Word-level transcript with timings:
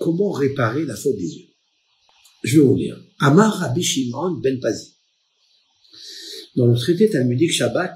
comment 0.00 0.32
réparer 0.32 0.84
la 0.84 0.96
faute 0.96 1.16
des 1.16 1.36
yeux. 1.36 1.48
Je 2.42 2.58
vais 2.58 2.66
vous 2.66 2.74
lire. 2.74 2.98
Amar 3.20 3.54
Rabbi 3.58 3.82
Shimon 3.82 4.40
ben 4.42 4.58
Pazi. 4.58 4.94
Dans 6.56 6.66
le 6.66 6.76
traité 6.76 7.08
talmudique 7.08 7.52
Shabbat, 7.52 7.94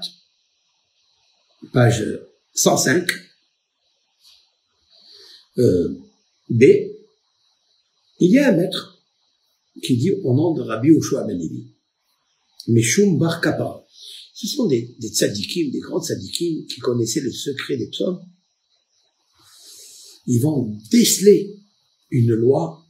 page 1.73 2.05
105, 2.53 3.09
euh, 5.57 5.99
B, 6.49 6.63
il 8.19 8.31
y 8.31 8.37
a 8.37 8.49
un 8.49 8.55
maître 8.55 9.03
qui 9.83 9.97
dit 9.97 10.11
au 10.11 10.33
nom 10.35 10.53
de 10.53 10.61
Rabbi 10.61 10.91
Oshua 10.91 11.23
ben 11.23 11.37
Levi, 11.37 11.73
Meshum 12.67 13.17
Bar 13.17 13.41
Kappa. 13.41 13.83
Ce 14.33 14.47
sont 14.47 14.67
des, 14.67 14.95
des 14.99 15.09
des 15.09 15.79
grands 15.79 16.03
tzadikim 16.03 16.67
qui 16.67 16.79
connaissaient 16.81 17.21
le 17.21 17.31
secret 17.31 17.77
des 17.77 17.89
psaumes. 17.89 18.21
Ils 20.27 20.41
vont 20.41 20.77
déceler 20.91 21.64
une 22.15 22.33
loi 22.33 22.81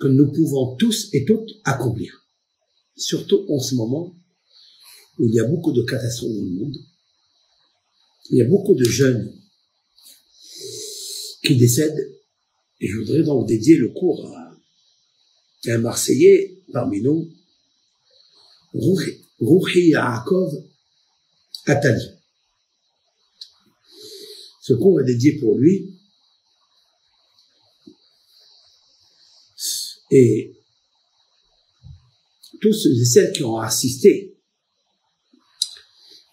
que 0.00 0.08
nous 0.08 0.32
pouvons 0.32 0.74
tous 0.76 1.08
et 1.12 1.24
toutes 1.24 1.50
accomplir. 1.64 2.26
Surtout 2.96 3.46
en 3.48 3.60
ce 3.60 3.76
moment 3.76 4.14
où 5.18 5.26
il 5.28 5.34
y 5.34 5.40
a 5.40 5.44
beaucoup 5.44 5.72
de 5.72 5.82
catastrophes 5.82 6.32
dans 6.32 6.42
le 6.42 6.50
monde. 6.50 6.76
Il 8.30 8.38
y 8.38 8.42
a 8.42 8.46
beaucoup 8.46 8.74
de 8.74 8.84
jeunes 8.84 9.32
qui 11.44 11.56
décèdent. 11.56 12.14
Et 12.80 12.88
je 12.88 12.98
voudrais 12.98 13.22
donc 13.22 13.46
dédier 13.46 13.76
le 13.76 13.90
cours 13.90 14.26
à 14.26 14.56
un 15.68 15.78
Marseillais 15.78 16.62
parmi 16.72 17.00
nous, 17.00 17.30
Rouhi 18.74 19.88
Yaakov 19.88 20.52
Atali. 21.66 22.04
Ce 24.62 24.72
cours 24.74 25.00
est 25.00 25.04
dédié 25.04 25.38
pour 25.38 25.56
lui. 25.56 25.95
Et 30.18 30.56
tous 32.62 32.72
ceux 32.72 32.98
et 32.98 33.04
celles 33.04 33.32
qui 33.34 33.44
ont 33.44 33.58
assisté 33.58 34.34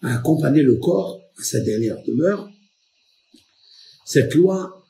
à 0.00 0.14
accompagner 0.14 0.62
le 0.62 0.76
corps 0.76 1.20
à 1.38 1.42
sa 1.42 1.60
dernière 1.60 2.02
demeure, 2.02 2.50
cette 4.06 4.34
loi 4.34 4.86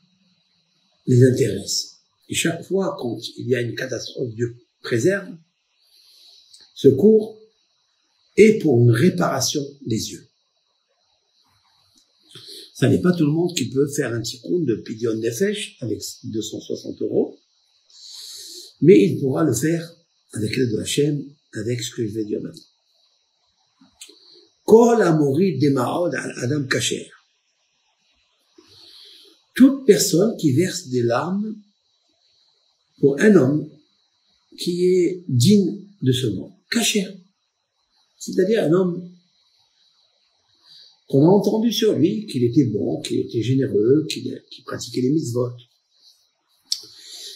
les 1.06 1.24
intéresse. 1.24 2.02
Et 2.28 2.34
chaque 2.34 2.62
fois 2.62 2.96
quand 3.00 3.18
il 3.36 3.48
y 3.48 3.56
a 3.56 3.62
une 3.62 3.74
catastrophe, 3.74 4.32
Dieu 4.32 4.56
préserve, 4.80 5.36
ce 6.76 6.86
cours 6.86 7.40
est 8.36 8.60
pour 8.60 8.80
une 8.80 8.92
réparation 8.92 9.64
des 9.86 10.12
yeux. 10.12 10.28
Ça 12.74 12.88
n'est 12.88 13.00
pas 13.00 13.12
tout 13.12 13.26
le 13.26 13.32
monde 13.32 13.56
qui 13.56 13.70
peut 13.70 13.88
faire 13.88 14.12
un 14.12 14.20
petit 14.20 14.40
compte 14.40 14.66
de 14.66 14.76
Pidion 14.76 15.14
Nefesh 15.14 15.78
avec 15.80 16.00
260 16.24 17.02
euros, 17.02 17.40
mais 18.80 19.00
il 19.00 19.20
pourra 19.20 19.44
le 19.44 19.54
faire 19.54 19.94
avec 20.32 20.56
l'aide 20.56 20.76
de 20.76 20.84
chaîne, 20.84 21.24
avec 21.52 21.82
ce 21.82 21.94
que 21.94 22.06
je 22.06 22.12
vais 22.12 22.24
dire 22.24 22.40
maintenant. 22.42 22.62
Adam. 26.42 26.66
Toute 29.54 29.86
personne 29.86 30.36
qui 30.36 30.52
verse 30.52 30.88
des 30.88 31.02
larmes 31.02 31.56
pour 32.98 33.20
un 33.20 33.36
homme 33.36 33.70
qui 34.58 34.84
est 34.84 35.24
digne 35.28 35.86
de 36.02 36.12
ce 36.12 36.26
nom. 36.28 36.52
Kacher. 36.70 37.06
C'est-à-dire 38.18 38.64
un 38.64 38.72
homme 38.72 39.10
qu'on 41.08 41.24
a 41.26 41.30
entendu 41.30 41.72
sur 41.72 41.92
lui 41.92 42.26
qu'il 42.26 42.42
était 42.44 42.64
bon, 42.64 43.00
qu'il 43.02 43.20
était 43.20 43.42
généreux, 43.42 44.06
qu'il 44.08 44.64
pratiquait 44.64 45.02
les 45.02 45.10
mitzvot. 45.10 45.50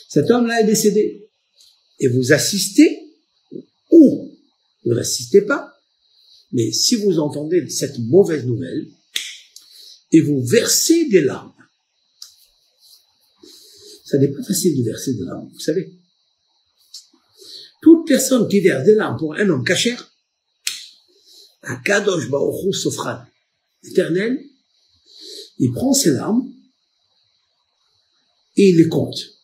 Cet 0.08 0.30
homme-là 0.30 0.62
est 0.62 0.66
décédé. 0.66 1.27
Et 2.00 2.08
vous 2.08 2.32
assistez, 2.32 3.12
ou 3.90 4.30
vous 4.84 4.94
n'assistez 4.94 5.42
pas, 5.42 5.74
mais 6.52 6.72
si 6.72 6.96
vous 6.96 7.18
entendez 7.18 7.68
cette 7.68 7.98
mauvaise 7.98 8.44
nouvelle, 8.46 8.86
et 10.12 10.20
vous 10.20 10.42
versez 10.42 11.08
des 11.08 11.20
larmes, 11.20 11.52
ça 14.04 14.16
n'est 14.18 14.28
pas 14.28 14.42
facile 14.42 14.78
de 14.78 14.84
verser 14.84 15.14
des 15.14 15.24
larmes, 15.24 15.50
vous 15.52 15.60
savez. 15.60 15.92
Toute 17.82 18.06
personne 18.06 18.48
qui 18.48 18.60
verse 18.60 18.84
des 18.84 18.94
larmes 18.94 19.18
pour 19.18 19.34
un 19.34 19.48
homme 19.48 19.64
cachère, 19.64 20.10
un 21.62 21.76
kadosh 21.76 22.30
baoru 22.30 22.72
sofran, 22.72 23.18
éternel, 23.82 24.42
il 25.58 25.72
prend 25.72 25.92
ses 25.92 26.12
larmes 26.12 26.50
et 28.56 28.70
il 28.70 28.76
les 28.76 28.88
compte. 28.88 29.37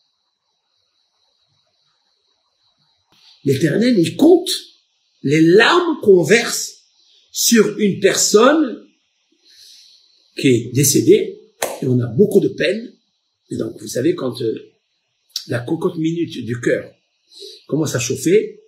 L'éternel, 3.45 3.97
il 3.97 4.15
compte 4.15 4.49
les 5.23 5.41
larmes 5.41 5.99
qu'on 6.01 6.23
verse 6.23 6.73
sur 7.31 7.77
une 7.79 7.99
personne 7.99 8.85
qui 10.39 10.47
est 10.47 10.71
décédée, 10.73 11.39
et 11.81 11.85
on 11.85 11.99
a 11.99 12.07
beaucoup 12.07 12.39
de 12.39 12.49
peine. 12.49 12.93
Et 13.49 13.57
donc, 13.57 13.79
vous 13.79 13.87
savez, 13.87 14.15
quand 14.15 14.41
euh, 14.41 14.73
la 15.47 15.59
cocotte 15.59 15.97
minute 15.97 16.43
du 16.43 16.59
cœur 16.59 16.91
commence 17.67 17.95
à 17.95 17.99
chauffer, 17.99 18.61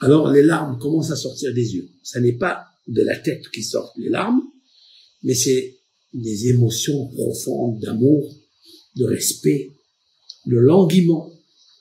alors 0.00 0.30
les 0.30 0.42
larmes 0.42 0.78
commencent 0.78 1.10
à 1.10 1.16
sortir 1.16 1.52
des 1.54 1.74
yeux. 1.74 1.90
Ça 2.02 2.20
n'est 2.20 2.36
pas 2.36 2.66
de 2.86 3.02
la 3.02 3.16
tête 3.16 3.48
qui 3.50 3.62
sortent 3.62 3.96
les 3.98 4.10
larmes, 4.10 4.42
mais 5.22 5.34
c'est 5.34 5.78
des 6.14 6.48
émotions 6.48 7.08
profondes 7.08 7.80
d'amour, 7.80 8.34
de 8.96 9.04
respect, 9.04 9.72
de 10.46 10.56
languiment 10.56 11.32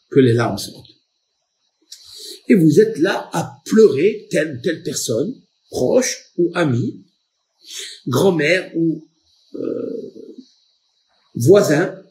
que 0.09 0.19
les 0.19 0.33
larmes 0.33 0.57
sortent. 0.57 0.86
Et 2.47 2.55
vous 2.55 2.79
êtes 2.79 2.97
là 2.99 3.29
à 3.33 3.61
pleurer 3.65 4.27
telle 4.31 4.61
telle 4.63 4.83
personne, 4.83 5.33
proche 5.69 6.31
ou 6.37 6.51
amie, 6.53 7.05
grand-mère 8.07 8.71
ou 8.75 9.07
euh, 9.55 10.35
voisin, 11.35 12.01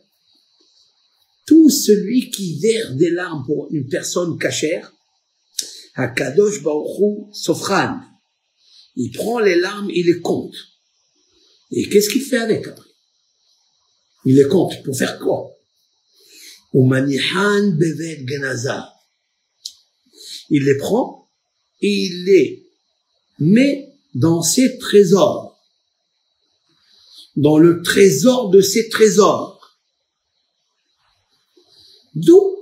tout 1.47 1.71
celui 1.71 2.31
qui 2.31 2.59
verse 2.61 2.93
des 2.97 3.11
larmes 3.11 3.45
pour 3.47 3.69
une 3.71 3.89
personne 3.89 4.39
cachère, 4.39 4.93
Kadosh 6.15 6.63
Baruch 6.63 7.35
Sofran, 7.35 8.01
il 8.97 9.13
prend 9.13 9.39
les 9.39 9.57
larmes, 9.57 9.91
il 9.91 10.07
les 10.07 10.21
compte. 10.21 10.55
Et 11.71 11.89
qu'est-ce 11.89 12.11
qu'il 12.11 12.23
fait 12.23 12.39
avec 12.39 12.67
après? 12.67 12.89
Il 14.27 14.37
les 14.37 14.49
compte 14.49 14.83
pour 14.83 14.97
faire 14.97 15.19
quoi? 15.19 15.51
Bevet 16.73 18.27
genaza. 18.27 18.96
Il 20.51 20.65
les 20.65 20.77
prend 20.77 21.29
et 21.81 21.91
il 21.91 22.25
les 22.25 22.71
met 23.39 23.93
dans 24.15 24.43
ses 24.43 24.79
trésors, 24.79 25.59
dans 27.37 27.59
le 27.59 27.83
trésor 27.83 28.51
de 28.51 28.61
ses 28.61 28.89
trésors. 28.89 29.79
D'où 32.15 32.57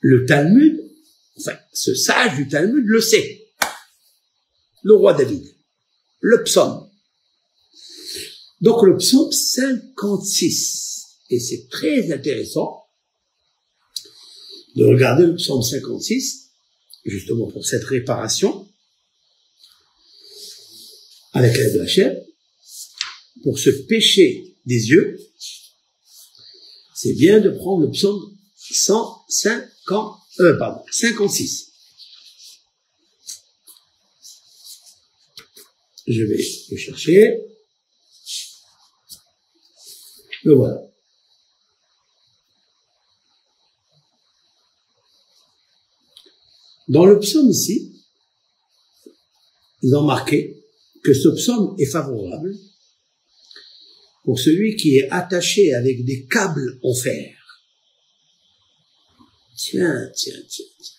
le 0.00 0.26
Talmud, 0.26 0.80
enfin, 1.38 1.56
ce 1.72 1.94
sage 1.94 2.36
du 2.36 2.48
Talmud 2.48 2.84
le 2.86 3.00
sait 3.00 3.38
le 4.82 4.94
roi 4.94 5.14
David, 5.14 5.44
le 6.20 6.42
psaume. 6.44 6.88
Donc 8.60 8.82
le 8.82 8.96
psaume 8.96 9.30
56, 9.30 11.06
et 11.30 11.38
c'est 11.38 11.68
très 11.68 12.10
intéressant 12.12 12.86
de 14.76 14.84
regarder 14.84 15.26
le 15.26 15.36
psaume 15.36 15.62
56, 15.62 16.47
justement 17.08 17.50
pour 17.50 17.64
cette 17.64 17.84
réparation, 17.84 18.68
avec 21.32 21.56
l'aide 21.56 21.74
de 21.74 21.78
la 21.78 21.86
chair, 21.86 22.16
pour 23.42 23.58
ce 23.58 23.70
péché 23.70 24.56
des 24.66 24.88
yeux, 24.88 25.18
c'est 26.94 27.14
bien 27.14 27.40
de 27.40 27.50
prendre 27.50 27.86
le 27.86 27.90
psaume 27.90 28.36
150, 28.56 30.18
euh, 30.40 30.58
pardon, 30.58 30.82
56. 30.90 31.72
Je 36.06 36.22
vais 36.22 36.44
le 36.70 36.76
chercher. 36.76 37.38
Le 40.44 40.54
voilà. 40.54 40.87
Dans 46.88 47.04
le 47.04 47.18
psaume 47.18 47.50
ici, 47.50 47.92
ils 49.82 49.94
ont 49.94 50.04
marqué 50.04 50.62
que 51.04 51.12
ce 51.14 51.28
psaume 51.28 51.74
est 51.78 51.86
favorable 51.86 52.54
pour 54.24 54.38
celui 54.38 54.76
qui 54.76 54.96
est 54.96 55.08
attaché 55.10 55.74
avec 55.74 56.04
des 56.04 56.26
câbles 56.26 56.78
en 56.82 56.94
fer. 56.94 57.34
Tiens, 59.56 60.10
tiens, 60.14 60.40
tiens, 60.48 60.66
tiens. 60.80 60.94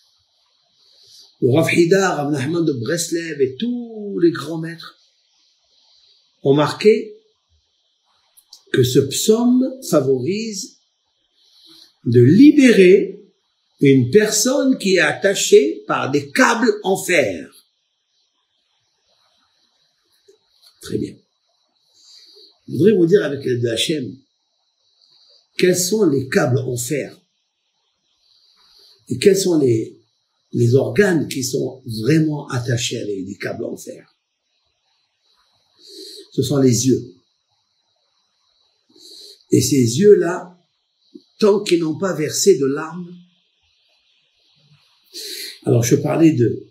Le 1.42 1.52
Rav 1.52 1.74
Hidar, 1.74 2.18
Rav 2.18 2.32
Nahman 2.32 2.66
de 2.66 2.74
Breslev 2.74 3.42
et 3.42 3.56
tous 3.56 4.20
les 4.20 4.32
grands 4.32 4.58
maîtres 4.60 4.98
ont 6.44 6.54
marqué 6.54 7.16
que 8.74 8.84
ce 8.84 9.00
psaume 9.00 9.66
favorise 9.90 10.80
de 12.06 12.22
libérer 12.22 13.19
une 13.80 14.12
personne 14.12 14.78
qui 14.78 14.96
est 14.96 15.00
attachée 15.00 15.84
par 15.88 16.12
des 16.12 16.32
câbles 16.32 16.80
en 16.84 17.02
fer. 17.02 17.50
Très 20.82 20.98
bien. 20.98 21.16
Je 22.68 22.74
voudrais 22.74 22.94
vous 22.94 23.06
dire 23.06 23.24
avec 23.24 23.44
l'aide 23.44 23.62
de 23.62 23.70
Hachem, 23.70 24.18
quels 25.58 25.78
sont 25.78 26.06
les 26.06 26.28
câbles 26.30 26.60
en 26.60 26.78
fer 26.78 27.18
et 29.10 29.18
quels 29.18 29.38
sont 29.38 29.58
les, 29.58 30.00
les 30.54 30.76
organes 30.76 31.28
qui 31.28 31.44
sont 31.44 31.82
vraiment 32.04 32.48
attachés 32.50 33.00
à 33.00 33.06
les 33.06 33.38
câbles 33.42 33.66
en 33.66 33.76
fer. 33.76 34.16
Ce 36.32 36.44
sont 36.44 36.58
les 36.58 36.88
yeux. 36.88 37.16
Et 39.52 39.62
ces 39.62 40.00
yeux-là, 40.00 40.58
tant 41.40 41.64
qu'ils 41.64 41.80
n'ont 41.80 41.98
pas 41.98 42.14
versé 42.14 42.58
de 42.58 42.66
larmes, 42.68 43.16
alors 45.66 45.84
je 45.84 45.96
parlais 45.96 46.32
de 46.32 46.68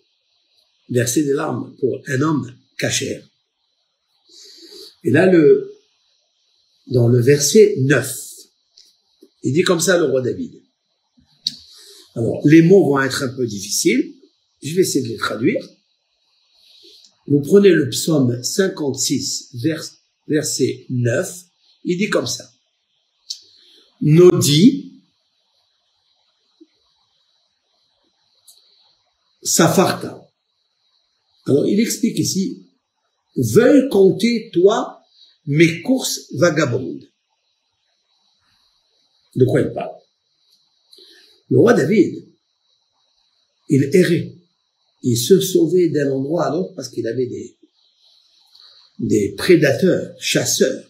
verser 0.89 1.25
des 1.25 1.33
larmes 1.33 1.75
pour 1.81 2.01
un 2.07 2.21
homme 2.23 2.53
cachère. 2.79 3.23
Et 5.05 5.11
là, 5.11 5.27
le, 5.27 5.73
dans 6.89 7.09
le 7.09 7.21
verset 7.21 7.77
9, 7.81 8.17
il 9.45 9.53
dit 9.53 9.63
comme 9.63 9.81
ça 9.81 9.99
le 9.99 10.05
roi 10.05 10.23
David. 10.23 10.61
Alors, 12.15 12.41
les 12.45 12.63
mots 12.63 12.85
vont 12.89 13.01
être 13.01 13.23
un 13.23 13.29
peu 13.29 13.47
difficiles. 13.47 14.15
Je 14.63 14.75
vais 14.75 14.83
essayer 14.83 15.05
de 15.05 15.09
les 15.11 15.17
traduire. 15.17 15.65
Vous 17.29 17.41
prenez 17.41 17.71
le 17.71 17.89
psaume 17.91 18.43
56, 18.43 19.55
verset 20.27 20.87
9. 20.91 21.45
Il 21.85 21.99
dit 21.99 22.09
comme 22.09 22.27
ça. 22.27 22.51
Safarta. 29.43 30.29
Alors, 31.47 31.67
il 31.67 31.81
explique 31.81 32.19
ici, 32.19 32.67
veuille 33.37 33.89
compter, 33.89 34.51
toi, 34.53 35.01
mes 35.47 35.83
courses 35.83 36.33
vagabondes. 36.35 37.05
De 39.37 39.45
quoi 39.45 39.61
il 39.61 39.73
parle? 39.73 39.97
Le 41.49 41.59
roi 41.59 41.73
David, 41.73 42.29
il 43.69 43.91
errait. 43.95 44.35
Il 45.03 45.17
se 45.17 45.41
sauvait 45.41 45.89
d'un 45.89 46.11
endroit 46.11 46.47
à 46.47 46.51
l'autre 46.51 46.75
parce 46.75 46.89
qu'il 46.89 47.07
avait 47.07 47.27
des, 47.27 47.57
des 48.99 49.35
prédateurs, 49.37 50.15
chasseurs. 50.21 50.85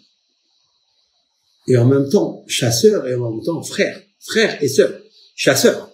Et 1.69 1.77
en 1.77 1.85
même 1.85 2.09
temps, 2.09 2.45
chasseurs 2.49 3.07
et 3.07 3.15
en 3.15 3.31
même 3.31 3.45
temps 3.45 3.63
frères, 3.63 4.03
frères 4.19 4.63
et 4.63 4.69
sœurs, 4.69 5.03
chasseurs, 5.37 5.93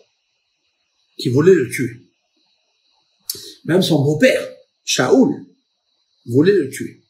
qui 1.19 1.29
voulaient 1.29 1.55
le 1.55 1.69
tuer. 1.69 2.04
Même 3.65 3.83
son 3.83 4.03
beau-père, 4.03 4.47
Shaoul, 4.85 5.47
voulait 6.27 6.53
le 6.53 6.69
tuer. 6.69 7.03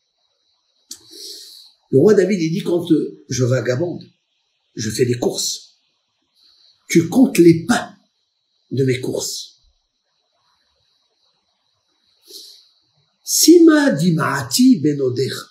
Le 1.90 1.98
roi 1.98 2.14
David, 2.14 2.40
il 2.40 2.50
dit, 2.50 2.62
quand 2.62 2.86
je 3.28 3.44
vagabonde, 3.44 4.04
je 4.74 4.90
fais 4.90 5.06
des 5.06 5.18
courses. 5.18 5.78
Tu 6.88 7.08
comptes 7.08 7.38
les 7.38 7.64
pas 7.66 7.94
de 8.70 8.84
mes 8.84 9.00
courses. 9.00 9.60
Sima 13.22 13.90
dimati 13.90 14.80
benodecha. 14.80 15.46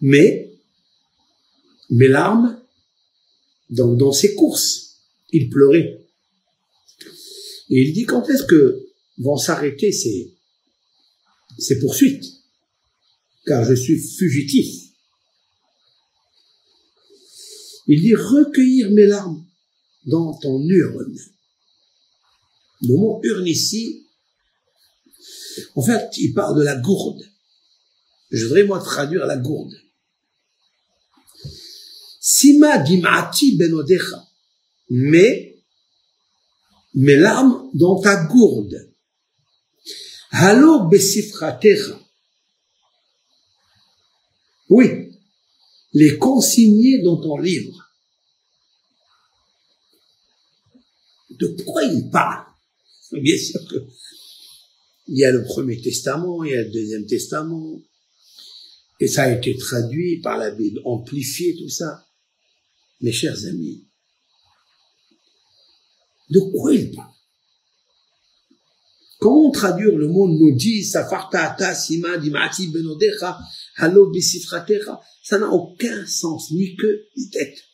Mais, 0.00 0.52
mes 1.90 2.08
larmes, 2.08 2.60
donc 3.70 3.98
dans 3.98 4.12
ses 4.12 4.34
courses, 4.34 5.00
il 5.32 5.48
pleurait. 5.48 6.06
Et 7.70 7.82
il 7.82 7.92
dit 7.92 8.04
quand 8.04 8.28
est-ce 8.28 8.44
que 8.44 8.85
vont 9.18 9.36
s'arrêter 9.36 9.92
ces, 9.92 10.36
poursuites 11.80 12.24
Car 13.46 13.64
je 13.64 13.74
suis 13.74 13.98
fugitif. 13.98 14.86
Il 17.88 18.00
dit 18.00 18.14
recueillir 18.14 18.90
mes 18.90 19.06
larmes 19.06 19.46
dans 20.04 20.36
ton 20.38 20.60
urne. 20.68 21.16
Le 22.82 22.94
mot 22.94 23.20
urne 23.22 23.46
ici, 23.46 24.06
en 25.74 25.82
fait, 25.82 26.10
il 26.18 26.34
parle 26.34 26.58
de 26.58 26.64
la 26.64 26.76
gourde. 26.76 27.22
Je 28.30 28.44
voudrais 28.44 28.64
moi 28.64 28.80
traduire 28.80 29.24
la 29.24 29.36
gourde. 29.36 29.74
Sima 32.20 32.78
dimati 32.78 33.56
benodecha. 33.56 34.26
Mais 34.90 35.56
mes 36.94 37.16
larmes 37.16 37.70
dans 37.74 38.00
ta 38.00 38.24
gourde. 38.24 38.85
Halo 40.38 40.86
besifratecha. 40.90 41.98
Oui, 44.68 44.86
les 45.94 46.18
consigner 46.18 47.00
dans 47.02 47.16
ton 47.16 47.38
livre. 47.38 47.82
De 51.30 51.46
quoi 51.64 51.84
il 51.84 52.10
parle 52.10 52.44
Bien 53.12 53.38
sûr 53.38 53.60
que 53.66 53.76
il 55.08 55.18
y 55.18 55.24
a 55.24 55.30
le 55.30 55.42
premier 55.44 55.80
testament, 55.80 56.44
il 56.44 56.50
y 56.50 56.54
a 56.54 56.62
le 56.62 56.70
deuxième 56.70 57.06
testament, 57.06 57.80
et 59.00 59.08
ça 59.08 59.22
a 59.22 59.30
été 59.30 59.56
traduit 59.56 60.20
par 60.20 60.36
la 60.36 60.50
Bible, 60.50 60.82
amplifié 60.84 61.56
tout 61.56 61.70
ça. 61.70 62.06
Mes 63.00 63.12
chers 63.12 63.46
amis, 63.46 63.86
de 66.28 66.40
quoi 66.40 66.74
il 66.74 66.90
parle 66.90 67.15
Comment 69.18 69.50
traduire 69.50 69.96
le 69.96 70.08
mot 70.08 70.28
nodi, 70.28 70.84
safarta 70.84 71.74
sima 71.74 72.18
dimati 72.18 72.68
benodecha, 72.68 73.38
halo 73.76 74.10
bisifratecha 74.10 75.00
ça 75.26 75.38
n'a 75.40 75.48
aucun 75.48 76.06
sens, 76.06 76.52
ni 76.52 76.76
queue, 76.76 77.08
ni 77.16 77.28
tête. 77.28 77.64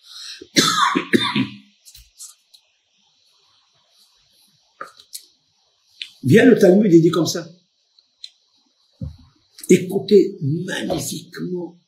Viens 6.25 6.47
le 6.47 6.59
Talmud 6.59 6.91
et 6.91 7.01
dit 7.01 7.11
comme 7.11 7.27
ça. 7.27 7.47
Écoutez 9.69 10.39
magnifiquement 10.41 11.79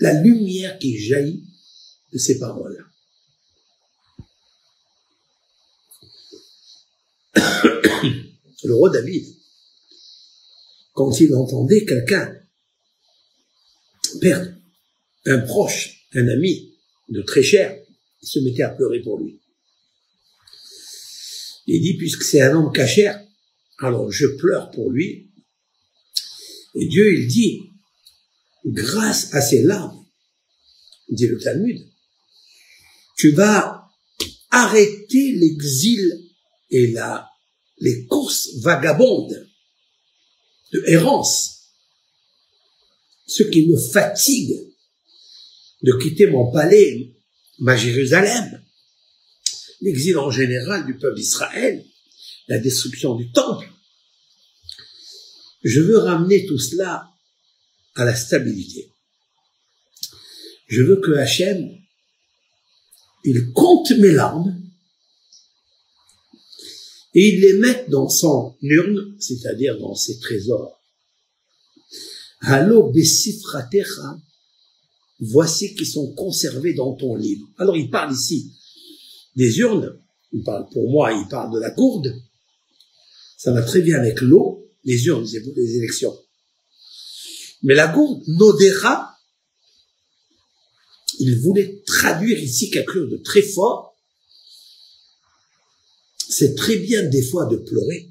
la 0.00 0.20
lumière 0.20 0.78
qui 0.78 0.98
jaillit 0.98 1.46
de 2.12 2.18
ces 2.18 2.38
paroles. 2.38 2.84
Le 8.64 8.74
roi 8.74 8.90
David, 8.90 9.24
quand 10.92 11.20
il 11.20 11.34
entendait 11.34 11.84
quelqu'un 11.84 12.34
perdre 14.20 14.52
un 15.26 15.38
proche, 15.40 16.08
un 16.14 16.26
ami 16.28 16.74
de 17.08 17.22
très 17.22 17.42
cher, 17.42 17.80
il 18.22 18.28
se 18.28 18.40
mettait 18.40 18.62
à 18.62 18.70
pleurer 18.70 19.00
pour 19.02 19.18
lui. 19.18 19.40
Il 21.66 21.82
dit, 21.82 21.96
puisque 21.96 22.22
c'est 22.22 22.40
un 22.40 22.56
homme 22.56 22.72
cachère, 22.72 23.22
alors 23.78 24.10
je 24.10 24.26
pleure 24.38 24.70
pour 24.70 24.90
lui. 24.90 25.30
Et 26.74 26.86
Dieu, 26.86 27.14
il 27.14 27.28
dit, 27.28 27.70
grâce 28.64 29.32
à 29.34 29.40
ces 29.40 29.62
larmes, 29.62 30.04
dit 31.10 31.26
le 31.26 31.38
Talmud, 31.38 31.78
tu 33.16 33.30
vas 33.32 33.88
arrêter 34.50 35.32
l'exil 35.32 36.30
et 36.70 36.88
la, 36.88 37.28
les 37.80 38.06
courses 38.06 38.56
vagabondes 38.60 39.48
de 40.72 40.82
errance, 40.86 41.72
ce 43.26 43.42
qui 43.42 43.66
me 43.66 43.78
fatigue 43.78 44.68
de 45.82 45.92
quitter 46.02 46.26
mon 46.26 46.50
palais, 46.50 47.14
ma 47.58 47.76
Jérusalem, 47.76 48.62
l'exil 49.80 50.18
en 50.18 50.30
général 50.30 50.86
du 50.86 50.96
peuple 50.96 51.16
d'Israël, 51.16 51.84
la 52.48 52.58
destruction 52.58 53.14
du 53.14 53.30
temple. 53.30 53.70
Je 55.62 55.80
veux 55.80 55.98
ramener 55.98 56.46
tout 56.46 56.58
cela 56.58 57.08
à 57.94 58.04
la 58.04 58.14
stabilité. 58.14 58.92
Je 60.66 60.82
veux 60.82 61.00
que 61.00 61.12
Hachem, 61.12 61.78
il 63.24 63.52
compte 63.52 63.90
mes 63.92 64.12
larmes 64.12 64.67
et 67.14 67.28
il 67.28 67.40
les 67.40 67.54
mette 67.54 67.88
dans 67.90 68.08
son 68.08 68.56
urne, 68.62 69.16
c'est-à-dire 69.18 69.78
dans 69.78 69.94
ses 69.94 70.18
trésors. 70.18 70.82
Halo 72.40 72.90
besifratecha 72.90 74.18
voici 75.20 75.74
qui 75.74 75.84
sont 75.84 76.12
conservés 76.14 76.74
dans 76.74 76.94
ton 76.94 77.16
livre. 77.16 77.48
Alors 77.56 77.76
il 77.76 77.90
parle 77.90 78.12
ici 78.12 78.52
des 79.36 79.58
urnes, 79.58 80.00
il 80.32 80.42
parle 80.42 80.68
pour 80.72 80.90
moi, 80.90 81.12
il 81.12 81.28
parle 81.28 81.52
de 81.54 81.60
la 81.60 81.70
gourde, 81.70 82.14
ça 83.36 83.52
va 83.52 83.62
très 83.62 83.82
bien 83.82 83.98
avec 83.98 84.20
l'eau, 84.20 84.68
les 84.84 85.06
urnes, 85.06 85.26
c'est 85.26 85.42
pour 85.42 85.52
les 85.56 85.76
élections. 85.76 86.16
Mais 87.62 87.74
la 87.74 87.88
gourde, 87.88 88.22
Nodera, 88.26 89.16
il 91.20 91.40
voulait 91.40 91.82
traduire 91.86 92.38
ici 92.38 92.70
quelque 92.70 92.92
chose 92.92 93.10
de 93.10 93.16
très 93.18 93.42
fort. 93.42 93.97
C'est 96.28 96.54
très 96.54 96.76
bien 96.76 97.04
des 97.04 97.22
fois 97.22 97.46
de 97.46 97.56
pleurer 97.56 98.10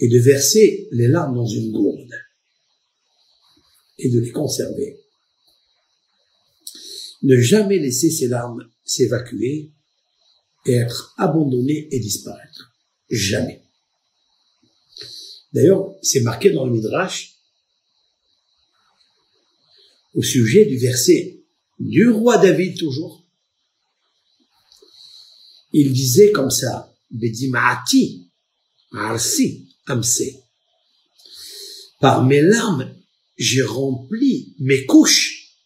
et 0.00 0.08
de 0.08 0.18
verser 0.18 0.88
les 0.90 1.06
larmes 1.06 1.36
dans 1.36 1.46
une 1.46 1.70
gourde 1.70 2.14
et 3.98 4.10
de 4.10 4.20
les 4.20 4.32
conserver. 4.32 4.98
Ne 7.22 7.38
jamais 7.38 7.78
laisser 7.78 8.10
ces 8.10 8.26
larmes 8.26 8.68
s'évacuer 8.84 9.70
et 10.66 10.72
être 10.72 11.14
abandonnées 11.16 11.88
et 11.92 12.00
disparaître. 12.00 12.74
Jamais. 13.08 13.62
D'ailleurs, 15.52 15.94
c'est 16.02 16.22
marqué 16.22 16.50
dans 16.50 16.64
le 16.64 16.72
Midrash 16.72 17.36
au 20.14 20.22
sujet 20.22 20.64
du 20.64 20.76
verset 20.78 21.44
du 21.78 22.08
roi 22.08 22.38
David 22.38 22.78
toujours. 22.78 23.19
Il 25.72 25.92
disait 25.92 26.32
comme 26.32 26.50
ça, 26.50 26.92
Bedimaati, 27.10 28.30
Arsi, 28.92 29.68
Amse. 29.86 30.22
Par 32.00 32.24
mes 32.24 32.40
larmes, 32.40 32.94
j'ai 33.36 33.62
rempli 33.62 34.54
mes 34.58 34.84
couches. 34.86 35.56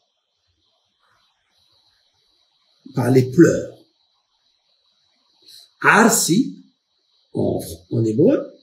Par 2.94 3.10
les 3.10 3.30
pleurs. 3.30 3.78
Arsi, 5.80 6.64
en, 7.32 7.60
hébreu, 8.04 8.54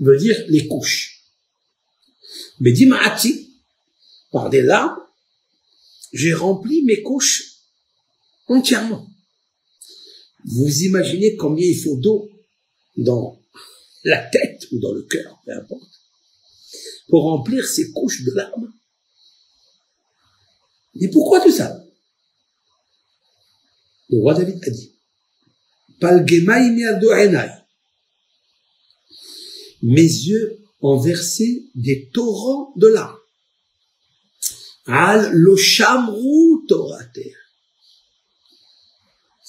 veut 0.00 0.18
dire 0.18 0.36
les 0.48 0.66
couches. 0.68 1.24
Bedimaati, 2.60 3.60
par 4.30 4.48
des 4.48 4.62
larmes, 4.62 4.98
j'ai 6.12 6.34
rempli 6.34 6.82
mes 6.84 7.02
couches 7.02 7.58
entièrement. 8.46 9.11
Vous 10.44 10.82
imaginez 10.82 11.36
combien 11.36 11.66
il 11.66 11.78
faut 11.78 11.96
d'eau 11.96 12.28
dans 12.96 13.40
la 14.04 14.18
tête 14.28 14.66
ou 14.72 14.80
dans 14.80 14.92
le 14.92 15.02
cœur, 15.02 15.40
peu 15.44 15.52
importe, 15.52 15.90
pour 17.08 17.22
remplir 17.22 17.64
ces 17.66 17.92
couches 17.92 18.24
de 18.24 18.32
larmes. 18.32 18.72
Et 21.00 21.08
pourquoi 21.08 21.40
tout 21.40 21.52
ça? 21.52 21.84
Le 24.10 24.18
roi 24.18 24.34
David 24.34 24.62
a 24.64 24.70
dit, 24.70 24.92
mes 29.82 30.02
yeux 30.02 30.58
ont 30.80 30.98
versé 30.98 31.70
des 31.74 32.10
torrents 32.10 32.72
de 32.76 32.88
larmes. 32.88 33.18
Al 34.86 35.32
lo 35.32 35.56
shamru. 35.56 36.66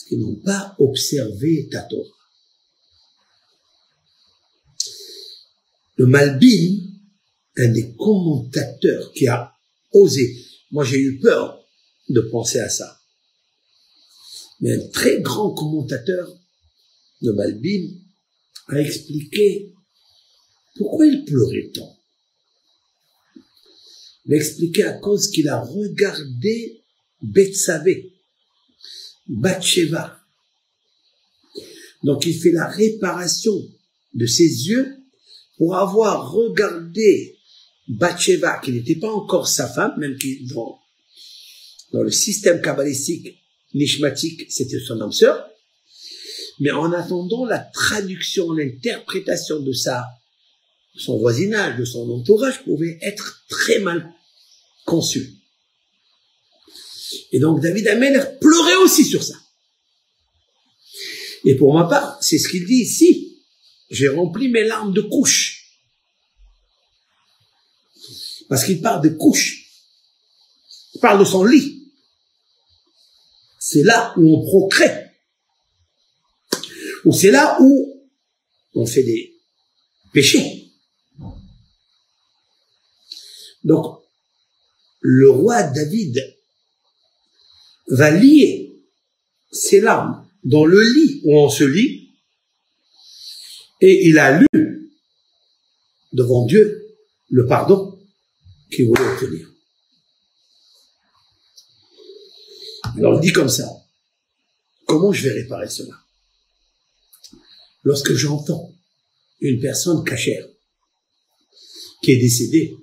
Parce 0.03 0.09
qu'ils 0.09 0.19
n'ont 0.19 0.35
pas 0.43 0.75
observé 0.79 1.69
ta 1.71 1.81
Torah. 1.83 2.09
Le 5.95 6.07
Malbim, 6.07 6.81
un 7.55 7.69
des 7.69 7.95
commentateurs 7.95 9.13
qui 9.13 9.27
a 9.27 9.55
osé, 9.93 10.35
moi 10.71 10.83
j'ai 10.83 10.97
eu 10.97 11.19
peur 11.19 11.63
de 12.09 12.19
penser 12.19 12.59
à 12.59 12.67
ça, 12.67 12.99
mais 14.59 14.73
un 14.73 14.87
très 14.89 15.21
grand 15.21 15.53
commentateur 15.53 16.37
de 17.21 17.31
Malbim 17.31 17.93
a 18.67 18.81
expliqué 18.81 19.73
pourquoi 20.75 21.05
il 21.05 21.23
pleurait 21.23 21.71
tant. 21.73 21.97
L'expliquer 24.25 24.83
à 24.83 24.93
cause 24.93 25.29
qu'il 25.29 25.47
a 25.47 25.61
regardé 25.61 26.83
Betsavé, 27.21 28.12
Bathsheba. 29.27 30.19
Donc 32.03 32.25
il 32.25 32.39
fait 32.39 32.51
la 32.51 32.67
réparation 32.67 33.53
de 34.13 34.25
ses 34.25 34.67
yeux 34.67 34.97
pour 35.57 35.75
avoir 35.75 36.31
regardé 36.31 37.37
Bathsheba, 37.87 38.59
qui 38.59 38.71
n'était 38.71 38.95
pas 38.95 39.11
encore 39.11 39.47
sa 39.47 39.67
femme, 39.67 39.93
même 39.97 40.17
qui 40.17 40.45
dans, 40.45 40.79
dans 41.91 42.03
le 42.03 42.11
système 42.11 42.61
kabbalistique, 42.61 43.37
nishmatique, 43.73 44.51
c'était 44.51 44.79
son 44.79 45.01
âme 45.01 45.11
sœur. 45.11 45.49
Mais 46.59 46.71
en 46.71 46.91
attendant 46.93 47.45
la 47.45 47.59
traduction, 47.59 48.51
l'interprétation 48.53 49.59
de 49.59 49.73
sa 49.73 50.05
son 50.95 51.17
voisinage, 51.17 51.79
de 51.79 51.85
son 51.85 52.09
entourage 52.11 52.63
pouvait 52.63 52.99
être 53.01 53.43
très 53.49 53.79
mal 53.79 54.13
conçu. 54.85 55.42
Et 57.31 57.39
donc 57.39 57.61
David 57.61 57.87
Ameller 57.87 58.23
pleurait 58.39 58.75
aussi 58.77 59.05
sur 59.05 59.23
ça. 59.23 59.35
Et 61.45 61.55
pour 61.55 61.73
ma 61.73 61.85
part, 61.85 62.17
c'est 62.21 62.37
ce 62.37 62.47
qu'il 62.47 62.65
dit 62.65 62.81
ici. 62.81 63.41
J'ai 63.89 64.07
rempli 64.07 64.49
mes 64.49 64.63
larmes 64.63 64.93
de 64.93 65.01
couches. 65.01 65.79
Parce 68.49 68.65
qu'il 68.65 68.81
parle 68.81 69.03
de 69.03 69.09
couches. 69.09 69.65
Il 70.95 71.01
parle 71.01 71.19
de 71.19 71.25
son 71.25 71.43
lit. 71.43 71.91
C'est 73.59 73.83
là 73.83 74.13
où 74.17 74.35
on 74.35 74.41
procrée. 74.45 75.11
Ou 77.05 77.13
c'est 77.13 77.31
là 77.31 77.57
où 77.59 78.09
on 78.75 78.85
fait 78.85 79.03
des 79.03 79.35
péchés. 80.13 80.71
Donc, 83.63 84.01
le 84.99 85.29
roi 85.29 85.63
David 85.63 86.32
va 87.87 88.11
lier 88.11 88.81
ses 89.51 89.81
larmes 89.81 90.27
dans 90.43 90.65
le 90.65 90.81
lit 90.81 91.21
où 91.25 91.37
on 91.37 91.49
se 91.49 91.63
lit, 91.63 92.11
et 93.81 94.07
il 94.07 94.17
a 94.17 94.39
lu 94.39 94.91
devant 96.13 96.45
Dieu 96.45 96.97
le 97.29 97.45
pardon 97.45 97.99
qu'il 98.71 98.87
voulait 98.87 99.05
obtenir. 99.05 99.49
Alors 102.97 103.15
il 103.15 103.27
dit 103.27 103.33
comme 103.33 103.49
ça, 103.49 103.69
comment 104.85 105.11
je 105.11 105.27
vais 105.27 105.41
réparer 105.41 105.69
cela? 105.69 105.95
Lorsque 107.83 108.13
j'entends 108.13 108.73
une 109.41 109.59
personne 109.59 110.03
cachère 110.05 110.47
qui 112.01 112.11
est 112.11 112.19
décédée, 112.19 112.77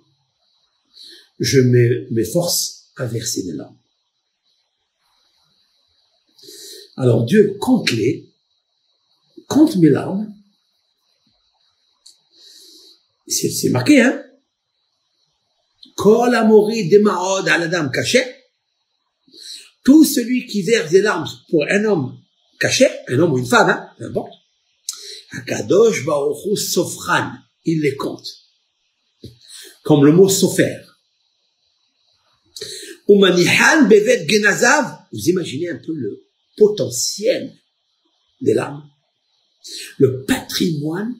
je 1.38 1.61
m'efforce 2.11 2.90
à 2.97 3.07
verser 3.07 3.45
des 3.45 3.52
larmes. 3.52 3.79
Alors 6.97 7.25
Dieu 7.25 7.56
compte 7.61 7.90
les, 7.92 8.28
compte 9.47 9.76
mes 9.76 9.88
larmes. 9.88 10.35
C'est 13.26 13.70
marqué, 13.70 14.00
hein? 14.00 14.23
Tout 19.85 20.04
celui 20.04 20.47
qui 20.47 20.62
verse 20.62 20.90
des 20.90 21.00
larmes 21.00 21.28
pour 21.49 21.64
un 21.68 21.85
homme 21.85 22.18
caché, 22.59 22.88
un 23.09 23.18
homme 23.18 23.32
ou 23.32 23.38
une 23.38 23.47
femme, 23.47 23.70
hein, 23.70 23.90
peu 23.99 24.06
importe. 24.06 24.32
Akadosh 25.32 26.04
Baruch 26.04 26.59
Sofran, 26.59 27.30
il 27.64 27.80
les 27.80 27.97
compte. 27.97 28.26
Comme 29.85 30.04
le 30.04 30.12
mot 30.12 30.28
sofer. 30.28 30.80
Bevet 33.09 34.26
Genazav, 34.28 34.99
vous 35.12 35.28
imaginez 35.28 35.70
un 35.70 35.78
peu 35.78 35.94
le 35.94 36.29
potentiel 36.57 37.57
des 38.40 38.54
larmes, 38.54 38.88
le 39.99 40.25
patrimoine, 40.25 41.14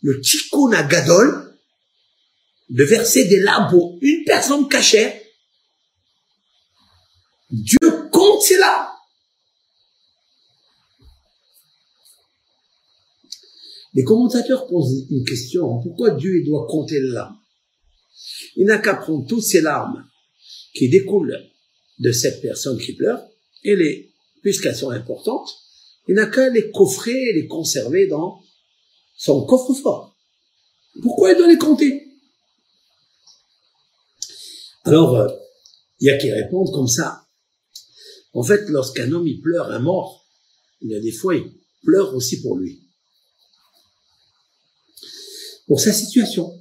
le 0.00 0.20
tikkun 0.20 1.52
de 2.68 2.84
verser 2.84 3.26
des 3.28 3.40
larmes 3.40 3.70
pour 3.70 3.98
une 4.00 4.24
personne 4.24 4.68
cachée. 4.68 5.22
Dieu 7.50 8.08
compte 8.10 8.50
larmes. 8.58 8.88
Les 13.94 14.04
commentateurs 14.04 14.66
posent 14.68 15.06
une 15.10 15.24
question. 15.24 15.80
Pourquoi 15.82 16.12
Dieu 16.12 16.42
doit 16.44 16.66
compter 16.66 16.98
les 16.98 17.10
larmes 17.10 17.38
Il 18.56 18.64
n'a 18.66 18.78
qu'à 18.78 18.94
prendre 18.94 19.26
toutes 19.26 19.42
ces 19.42 19.60
larmes 19.60 20.08
qui 20.74 20.88
découlent 20.88 21.38
de 21.98 22.10
cette 22.10 22.40
personne 22.40 22.78
qui 22.78 22.94
pleure, 22.94 23.22
et 23.64 23.76
les, 23.76 24.11
puisqu'elles 24.42 24.76
sont 24.76 24.90
importantes, 24.90 25.48
il 26.08 26.14
n'a 26.14 26.26
qu'à 26.26 26.48
les 26.50 26.70
coffrer 26.70 27.12
et 27.12 27.32
les 27.32 27.46
conserver 27.46 28.06
dans 28.06 28.42
son 29.16 29.46
coffre-fort. 29.46 30.16
Pourquoi 31.00 31.32
il 31.32 31.38
doit 31.38 31.48
les 31.48 31.58
compter? 31.58 32.06
Alors, 34.84 35.16
euh, 35.16 35.28
il 36.00 36.08
y 36.08 36.10
a 36.10 36.18
qui 36.18 36.30
répondent 36.30 36.72
comme 36.72 36.88
ça. 36.88 37.26
En 38.34 38.42
fait, 38.42 38.68
lorsqu'un 38.68 39.12
homme 39.12 39.28
il 39.28 39.40
pleure 39.40 39.70
un 39.70 39.78
mort, 39.78 40.26
il 40.80 40.90
y 40.90 40.94
a 40.94 41.00
des 41.00 41.12
fois 41.12 41.36
il 41.36 41.44
pleure 41.82 42.14
aussi 42.14 42.42
pour 42.42 42.58
lui. 42.58 42.82
Pour 45.66 45.80
sa 45.80 45.92
situation. 45.92 46.60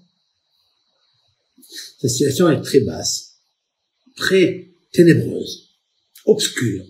Sa 2.00 2.08
situation 2.08 2.50
est 2.50 2.62
très 2.62 2.82
basse 2.82 3.32
très 4.16 4.74
ténébreuse, 4.92 5.70
obscure, 6.26 6.86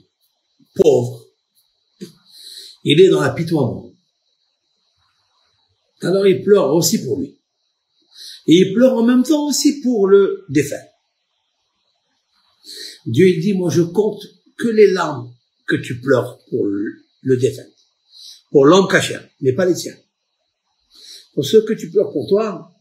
pauvre. 0.76 1.26
Il 2.84 3.00
est 3.00 3.10
dans 3.10 3.22
l'apitoiement. 3.22 3.92
Alors 6.02 6.26
il 6.26 6.44
pleure 6.44 6.74
aussi 6.74 7.04
pour 7.04 7.20
lui. 7.20 7.38
Et 8.48 8.56
il 8.56 8.74
pleure 8.74 8.94
en 8.94 9.04
même 9.04 9.24
temps 9.24 9.48
aussi 9.48 9.82
pour 9.82 10.08
le 10.08 10.46
défunt. 10.50 10.76
Dieu 13.06 13.26
dit, 13.40 13.54
moi 13.54 13.70
je 13.70 13.82
compte 13.82 14.22
que 14.58 14.68
les 14.68 14.92
larmes 14.92 15.34
que 15.68 15.76
tu 15.76 16.00
pleures 16.02 16.40
pour 16.50 16.66
le 16.66 17.38
défunt, 17.38 17.70
pour 18.52 18.66
l'homme 18.66 18.88
caché, 18.88 19.18
mais 19.42 19.54
pas 19.54 19.66
les 19.66 19.76
tiens. 19.76 19.96
Pour 21.34 21.46
ceux 21.46 21.64
que 21.64 21.74
tu 21.74 21.90
pleures 21.90 22.12
pour 22.12 22.28
toi, 22.28 22.72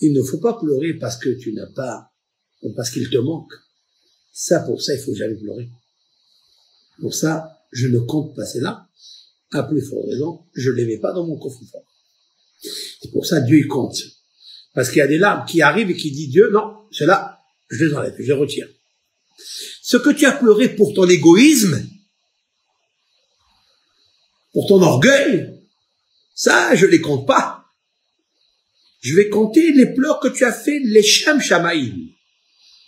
il 0.00 0.12
ne 0.12 0.22
faut 0.22 0.38
pas 0.38 0.54
pleurer 0.54 0.94
parce 0.94 1.16
que 1.16 1.30
tu 1.30 1.52
n'as 1.52 1.70
pas, 1.74 2.12
ou 2.62 2.72
parce 2.74 2.90
qu'il 2.90 3.08
te 3.10 3.18
manque. 3.18 3.52
Ça, 4.32 4.60
pour 4.60 4.80
ça, 4.80 4.94
il 4.94 5.00
faut 5.00 5.14
jamais 5.14 5.34
pleurer. 5.34 5.68
Pour 7.00 7.14
ça, 7.14 7.58
je 7.72 7.86
ne 7.86 7.98
compte 8.00 8.34
pas 8.34 8.46
cela. 8.46 8.86
À 9.52 9.62
plus 9.62 9.80
forte 9.82 10.06
raison, 10.08 10.44
je 10.54 10.70
ne 10.70 10.76
les 10.76 10.86
mets 10.86 10.98
pas 10.98 11.12
dans 11.12 11.26
mon 11.26 11.38
coffre-fort. 11.38 11.84
C'est 12.60 13.10
pour 13.12 13.24
ça, 13.24 13.40
Dieu, 13.40 13.58
il 13.58 13.68
compte. 13.68 13.96
Parce 14.74 14.88
qu'il 14.90 14.98
y 14.98 15.02
a 15.02 15.06
des 15.06 15.18
larmes 15.18 15.46
qui 15.46 15.62
arrivent 15.62 15.90
et 15.90 15.96
qui 15.96 16.10
disent, 16.10 16.30
Dieu, 16.30 16.50
non, 16.52 16.86
cela, 16.90 17.40
je 17.70 17.84
les 17.84 17.94
enlève, 17.94 18.14
je 18.18 18.24
les 18.24 18.32
retire. 18.32 18.68
Ce 19.82 19.96
que 19.96 20.10
tu 20.10 20.26
as 20.26 20.32
pleuré 20.32 20.74
pour 20.74 20.92
ton 20.92 21.08
égoïsme, 21.08 21.88
pour 24.52 24.66
ton 24.66 24.82
orgueil, 24.82 25.58
ça, 26.34 26.74
je 26.74 26.86
les 26.86 27.00
compte 27.00 27.26
pas. 27.26 27.64
Je 29.00 29.14
vais 29.14 29.28
compter 29.28 29.72
les 29.72 29.94
pleurs 29.94 30.20
que 30.20 30.28
tu 30.28 30.44
as 30.44 30.52
fait, 30.52 30.80
les 30.80 31.02
Shem 31.02 31.40
Shamaïm, 31.40 32.08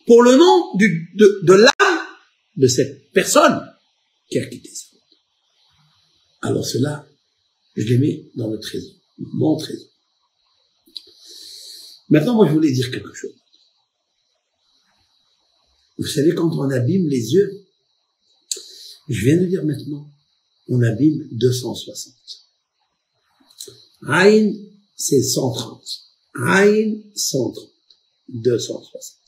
pour 0.06 0.22
le 0.22 0.36
nom 0.36 0.74
de, 0.76 1.46
de 1.46 1.52
l'âme 1.54 2.06
de 2.56 2.66
cette 2.66 3.12
personne 3.12 3.69
qui 4.30 4.38
a 4.38 4.46
quitté 4.46 4.70
ça. 4.70 4.86
Alors 6.42 6.64
cela, 6.64 7.06
je 7.76 7.84
les 7.84 7.98
mets 7.98 8.30
dans 8.34 8.48
le 8.48 8.58
trésor, 8.58 8.94
mon 9.18 9.56
trésor. 9.56 9.88
Maintenant, 12.08 12.34
moi, 12.34 12.48
je 12.48 12.52
voulais 12.52 12.72
dire 12.72 12.90
quelque 12.90 13.14
chose. 13.14 13.34
Vous 15.98 16.06
savez, 16.06 16.34
quand 16.34 16.50
on 16.56 16.70
abîme 16.70 17.08
les 17.08 17.34
yeux, 17.34 17.66
je 19.08 19.24
viens 19.24 19.36
de 19.36 19.46
dire 19.46 19.64
maintenant, 19.64 20.10
on 20.68 20.82
abîme 20.82 21.28
260. 21.32 22.14
Aïn, 24.08 24.54
c'est 24.96 25.22
130. 25.22 25.82
Aïn, 26.46 27.00
130. 27.14 27.70
260. 28.28 29.18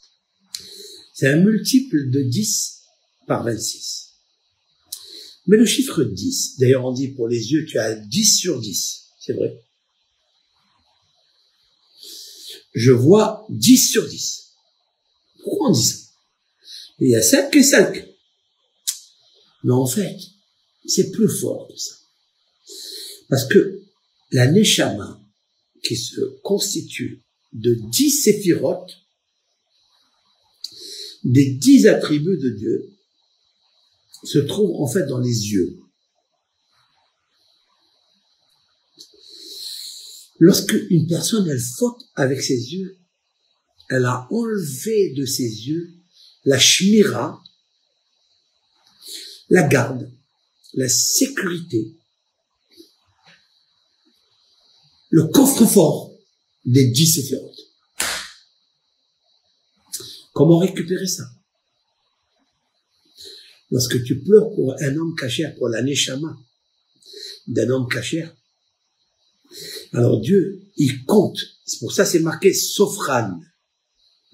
C'est 1.14 1.28
un 1.28 1.36
multiple 1.36 2.10
de 2.10 2.22
10 2.22 2.82
par 3.26 3.44
26. 3.44 4.01
Mais 5.46 5.56
le 5.56 5.66
chiffre 5.66 6.04
10, 6.04 6.58
d'ailleurs 6.58 6.84
on 6.84 6.92
dit 6.92 7.08
pour 7.08 7.28
les 7.28 7.52
yeux, 7.52 7.64
tu 7.66 7.78
as 7.78 7.94
10 7.94 8.38
sur 8.38 8.60
10. 8.60 9.06
C'est 9.18 9.32
vrai. 9.32 9.60
Je 12.74 12.92
vois 12.92 13.44
10 13.50 13.90
sur 13.90 14.06
10. 14.06 14.52
Pourquoi 15.42 15.68
on 15.68 15.72
dit 15.72 15.82
ça? 15.82 15.96
Il 17.00 17.10
y 17.10 17.16
a 17.16 17.22
5 17.22 17.50
que 17.50 17.62
5. 17.62 18.08
Mais 19.64 19.72
en 19.72 19.86
fait, 19.86 20.16
c'est 20.86 21.10
plus 21.10 21.28
fort 21.28 21.68
que 21.68 21.76
ça. 21.76 21.94
Parce 23.28 23.46
que 23.46 23.82
la 24.30 24.50
Neshama, 24.50 25.20
qui 25.82 25.96
se 25.96 26.20
constitue 26.42 27.22
de 27.52 27.74
dix 27.90 28.10
séphirotes, 28.10 28.98
des 31.24 31.52
dix 31.52 31.86
attributs 31.86 32.38
de 32.38 32.50
Dieu, 32.50 32.90
se 34.22 34.38
trouve 34.38 34.80
en 34.80 34.86
fait 34.86 35.06
dans 35.06 35.18
les 35.18 35.50
yeux. 35.50 35.78
Lorsque 40.38 40.74
une 40.90 41.06
personne, 41.06 41.48
elle 41.48 41.60
faute 41.60 42.02
avec 42.14 42.42
ses 42.42 42.74
yeux, 42.74 42.98
elle 43.88 44.04
a 44.06 44.26
enlevé 44.30 45.14
de 45.14 45.24
ses 45.24 45.68
yeux 45.68 45.94
la 46.44 46.58
shmira, 46.58 47.42
la 49.50 49.62
garde, 49.62 50.10
la 50.74 50.88
sécurité, 50.88 51.94
le 55.10 55.26
coffre-fort 55.26 56.10
des 56.64 56.90
dix 56.90 57.06
séphirotes. 57.06 57.60
Comment 60.32 60.58
récupérer 60.58 61.06
ça? 61.06 61.24
Lorsque 63.72 64.04
tu 64.04 64.22
pleures 64.22 64.54
pour 64.54 64.74
un 64.80 64.96
homme 64.98 65.14
caché, 65.18 65.48
pour 65.56 65.70
la 65.70 65.82
neshama 65.82 66.38
d'un 67.46 67.70
homme 67.70 67.88
caché, 67.88 68.28
alors 69.92 70.20
Dieu, 70.20 70.62
il 70.76 71.06
compte. 71.06 71.38
C'est 71.64 71.78
pour 71.80 71.90
ça 71.90 72.04
c'est 72.04 72.20
marqué 72.20 72.52
Sofran. 72.52 73.40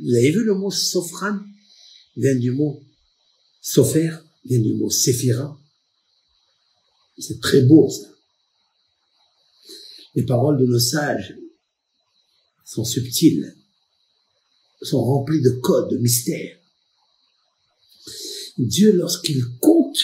Vous 0.00 0.12
avez 0.12 0.32
vu 0.32 0.42
le 0.42 0.54
mot 0.54 0.72
Sofran 0.72 1.38
vient 2.16 2.34
du 2.34 2.50
mot 2.50 2.82
Sofer, 3.60 4.10
vient 4.44 4.60
du 4.60 4.74
mot 4.74 4.90
Séphira. 4.90 5.56
C'est 7.16 7.40
très 7.40 7.62
beau 7.62 7.88
ça. 7.88 8.08
Les 10.16 10.24
paroles 10.24 10.58
de 10.58 10.66
nos 10.66 10.80
sages 10.80 11.36
sont 12.64 12.84
subtiles, 12.84 13.54
sont 14.82 15.04
remplies 15.04 15.42
de 15.42 15.50
codes, 15.60 15.92
de 15.92 15.98
mystères. 15.98 16.58
Dieu, 18.58 18.92
lorsqu'il 18.92 19.42
compte, 19.60 19.98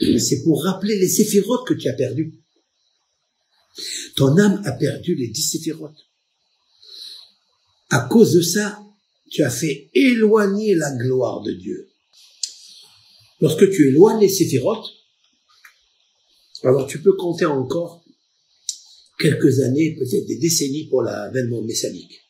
c'est 0.18 0.42
pour 0.42 0.64
rappeler 0.64 0.98
les 0.98 1.08
séphirotes 1.08 1.66
que 1.66 1.74
tu 1.74 1.88
as 1.88 1.94
perdus. 1.94 2.40
Ton 4.16 4.38
âme 4.38 4.62
a 4.64 4.72
perdu 4.72 5.14
les 5.14 5.28
dix 5.28 5.42
séphirotes. 5.42 6.08
À 7.90 8.00
cause 8.00 8.32
de 8.32 8.40
ça, 8.40 8.80
tu 9.30 9.42
as 9.42 9.50
fait 9.50 9.90
éloigner 9.94 10.74
la 10.74 10.90
gloire 10.92 11.42
de 11.42 11.52
Dieu. 11.52 11.88
Lorsque 13.40 13.68
tu 13.70 13.88
éloignes 13.88 14.20
les 14.20 14.28
séphirotes, 14.28 14.90
alors 16.62 16.86
tu 16.86 17.02
peux 17.02 17.14
compter 17.14 17.44
encore 17.44 18.04
quelques 19.18 19.60
années, 19.60 19.96
peut-être 19.96 20.26
des 20.26 20.38
décennies 20.38 20.88
pour 20.88 21.02
l'avènement 21.02 21.62
messianique. 21.62 22.20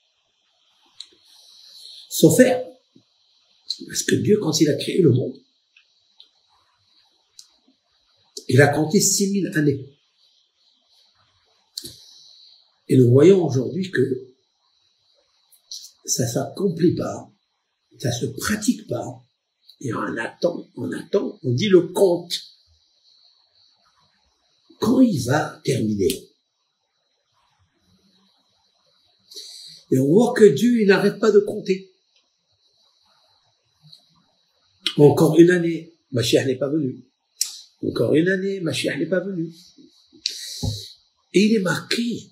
Sauf 2.09 2.37
faire. 2.37 2.73
Parce 3.87 4.02
que 4.02 4.14
Dieu, 4.16 4.38
quand 4.40 4.60
il 4.60 4.68
a 4.68 4.74
créé 4.74 5.00
le 5.00 5.10
monde, 5.10 5.37
il 8.48 8.60
a 8.60 8.68
compté 8.68 9.00
6000 9.00 9.48
années. 9.54 9.98
Et 12.88 12.96
nous 12.96 13.10
voyons 13.10 13.44
aujourd'hui 13.44 13.90
que 13.90 14.34
ça 16.04 16.26
s'accomplit 16.26 16.94
pas, 16.94 17.32
ça 17.98 18.12
se 18.12 18.26
pratique 18.26 18.87
pas, 18.87 19.24
et 19.80 19.92
on 19.94 20.16
attend, 20.18 20.68
on 20.76 20.92
attend, 20.92 21.38
on 21.42 21.52
dit 21.52 21.68
le 21.68 21.88
compte. 21.88 22.34
Quand 24.80 25.00
il 25.00 25.18
va 25.24 25.60
terminer 25.64 26.34
Et 29.94 29.98
on 29.98 30.06
voit 30.06 30.34
que 30.34 30.44
Dieu, 30.44 30.80
il 30.80 30.88
n'arrête 30.88 31.20
pas 31.20 31.30
de 31.30 31.38
compter. 31.38 31.93
Encore 34.96 35.38
une 35.38 35.50
année, 35.50 35.92
ma 36.12 36.22
chère 36.22 36.46
n'est 36.46 36.57
pas 36.57 36.68
venue. 36.68 37.04
Encore 37.83 38.14
une 38.14 38.28
année, 38.28 38.61
ma 38.61 38.72
chère 38.72 38.96
n'est 38.98 39.09
pas 39.09 39.20
venue. 39.20 39.52
Et 41.33 41.40
il 41.46 41.57
est 41.57 41.62
marqué 41.62 42.30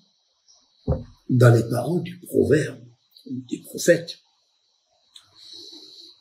dans 1.29 1.55
les 1.55 1.69
paroles 1.69 2.03
du 2.03 2.21
proverbe, 2.21 2.81
du 3.27 3.61
prophète, 3.63 4.19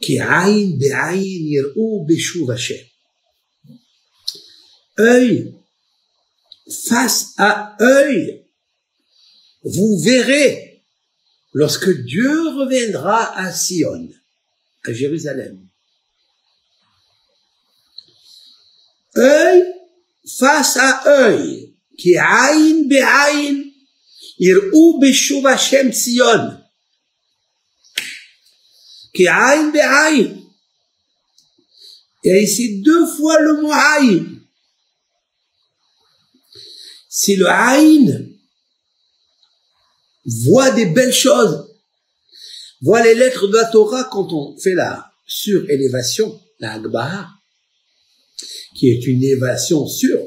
qui 0.02 0.20
aïn. 0.20 0.78
Œil 5.00 5.54
face 6.72 7.34
à 7.38 7.76
œil, 7.82 8.46
vous 9.64 10.00
verrez 10.00 10.84
lorsque 11.54 11.90
Dieu 12.04 12.32
reviendra 12.58 13.38
à 13.38 13.52
Sion, 13.52 14.10
à 14.86 14.94
Jérusalem. 14.94 15.71
Œil 19.18 19.64
face 20.38 20.78
à 20.78 21.08
œil, 21.08 21.76
qui 21.98 22.18
aïn 22.18 22.88
be'aïn, 22.88 23.64
ir'ou 24.40 25.00
beshuv 25.00 25.46
Hashem 25.46 25.92
Sion. 25.92 26.58
Qui 29.14 29.28
aïn 29.28 29.72
be'aïn. 29.72 30.38
A 32.26 32.38
ici 32.38 32.82
deux 32.82 33.08
fois 33.18 33.40
le 33.40 33.62
mot 33.62 33.72
aïn. 33.72 34.42
Si 37.10 37.36
le 37.36 37.48
aïn 37.48 38.30
voit 40.26 40.72
des 40.72 40.86
belles 40.86 41.14
choses, 41.14 41.68
voit 42.82 43.04
les 43.04 43.16
lettres 43.16 43.48
de 43.48 43.58
la 43.58 43.66
Torah 43.66 44.06
quand 44.06 44.32
on 44.32 44.58
fait 44.58 44.76
la 44.76 45.12
surélévation, 45.26 46.40
la 46.60 46.74
Agbaha, 46.74 47.28
qui 48.82 48.90
est 48.90 49.06
une 49.06 49.24
élévation 49.24 49.86
sur. 49.86 50.20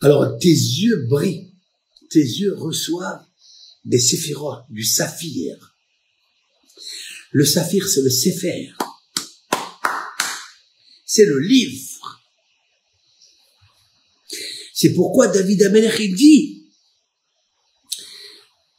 Alors 0.00 0.36
tes 0.36 0.48
yeux 0.48 1.06
brillent, 1.08 1.54
tes 2.10 2.18
yeux 2.18 2.56
reçoivent 2.56 3.24
des 3.84 4.00
séphirotes, 4.00 4.64
du 4.68 4.82
saphir. 4.82 5.76
Le 7.30 7.44
saphir, 7.44 7.88
c'est 7.88 8.02
le 8.02 8.10
sépher. 8.10 8.72
C'est 11.04 11.24
le 11.24 11.38
livre. 11.38 12.20
C'est 14.74 14.92
pourquoi 14.92 15.28
David 15.28 15.62
Amelech 15.62 16.16
dit, 16.16 16.66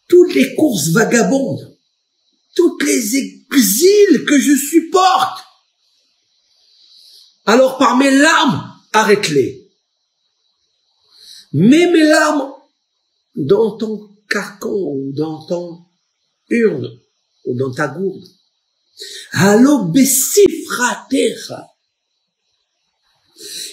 toutes 0.09 0.33
les 0.33 0.55
courses 0.55 0.89
vagabondes, 0.89 1.77
toutes 2.53 2.83
les 2.83 3.15
exils 3.15 4.25
que 4.27 4.37
je 4.37 4.57
supporte, 4.57 5.46
alors 7.47 7.77
par 7.77 7.95
mes 7.95 8.11
larmes, 8.11 8.73
arrête-les. 8.91 9.71
Mets 11.53 11.89
mes 11.91 12.03
larmes 12.03 12.53
dans 13.35 13.77
ton 13.77 14.09
carcan 14.29 14.69
ou 14.69 15.13
dans 15.13 15.45
ton 15.45 15.85
urne 16.49 16.89
ou 17.45 17.57
dans 17.57 17.73
ta 17.73 17.87
gourde. 17.87 18.27
Allo 19.31 19.85
besifratecha. 19.85 21.65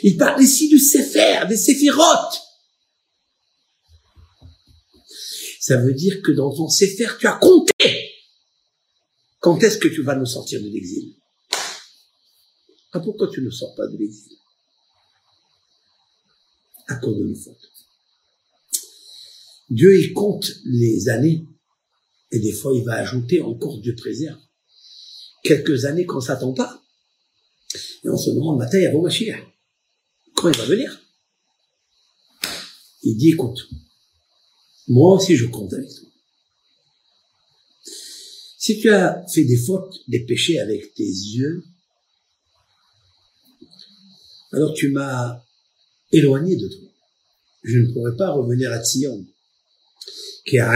Il 0.05 0.17
parle 0.19 0.41
ici 0.41 0.69
du 0.69 0.79
Sefer, 0.79 1.47
des 1.49 1.57
séphirotes. 1.57 2.43
Ça 5.59 5.79
veut 5.79 5.95
dire 5.95 6.23
que 6.23 6.31
dans 6.31 6.55
ton 6.55 6.69
Sefer, 6.69 7.09
tu 7.19 7.27
as 7.27 7.39
compté. 7.39 8.11
Quand 9.41 9.61
est-ce 9.65 9.79
que 9.79 9.89
tu 9.89 10.03
vas 10.05 10.15
nous 10.15 10.27
sortir 10.27 10.63
de 10.63 10.69
l'exil? 10.69 11.17
Ah, 12.95 13.01
Pourquoi 13.01 13.29
tu 13.31 13.43
ne 13.43 13.51
sors 13.51 13.75
pas 13.75 13.87
de 13.87 13.97
l'exil 13.97 14.37
À 16.89 16.97
cause 16.97 17.19
de 17.19 17.25
nos 17.25 17.35
fautes. 17.35 17.71
Dieu, 19.71 19.99
il 19.99 20.13
compte 20.13 20.51
les 20.65 21.09
années. 21.09 21.47
Et 22.31 22.41
des 22.41 22.53
fois, 22.53 22.73
il 22.75 22.85
va 22.85 22.95
ajouter 22.95 23.41
encore 23.41 23.81
Dieu 23.81 23.95
préserve. 23.95 24.41
Quelques 25.43 25.85
années 25.85 26.07
qu'on 26.07 26.21
s'attend 26.21 26.53
pas. 26.53 26.83
Et 28.05 28.09
on 28.09 28.17
se 28.17 28.31
demande, 28.31 28.59
matin, 28.59 28.79
il 28.79 28.83
y 28.83 29.31
a 29.31 29.39
Quand 30.35 30.49
il 30.49 30.57
va 30.57 30.65
venir? 30.65 31.01
Il 33.03 33.17
dit, 33.17 33.31
écoute, 33.31 33.69
moi 34.89 35.17
aussi 35.17 35.37
je 35.37 35.47
compte 35.47 35.73
avec 35.73 35.89
toi. 35.89 36.09
Si 38.59 38.81
tu 38.81 38.89
as 38.89 39.25
fait 39.29 39.45
des 39.45 39.59
fautes, 39.59 39.95
des 40.09 40.25
péchés 40.25 40.59
avec 40.59 40.95
tes 40.95 41.05
yeux, 41.05 41.65
alors 44.55 44.73
tu 44.75 44.91
m'as 44.91 45.43
éloigné 46.13 46.57
de 46.57 46.69
toi. 46.69 46.89
Je 47.63 47.79
ne 47.79 47.93
pourrais 47.93 48.17
pas 48.17 48.31
revenir 48.31 48.73
à 48.73 48.83
Sion. 48.83 49.27
Car 50.47 50.75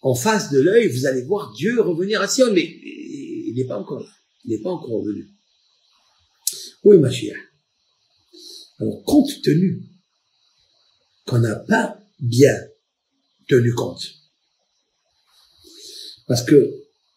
en 0.00 0.14
face 0.14 0.50
de 0.50 0.60
l'œil, 0.60 0.88
vous 0.88 1.06
allez 1.06 1.22
voir 1.22 1.52
Dieu 1.52 1.80
revenir 1.80 2.20
à 2.20 2.28
Sion, 2.28 2.52
mais 2.52 2.64
il 2.64 3.54
n'est 3.56 3.66
pas 3.66 3.78
encore 3.78 4.00
là. 4.00 4.10
Il 4.44 4.50
n'est 4.50 4.62
pas 4.62 4.70
encore 4.70 5.02
revenu. 5.02 5.28
Oui, 6.84 6.98
ma 6.98 7.10
chère. 7.10 7.38
Alors, 8.80 9.04
compte 9.04 9.30
tenu 9.42 9.84
qu'on 11.26 11.38
n'a 11.38 11.54
pas 11.56 12.00
bien 12.18 12.58
tenu 13.48 13.72
compte, 13.74 14.02
parce 16.26 16.42
que 16.42 16.74